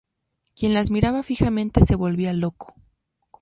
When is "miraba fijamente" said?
0.89-1.81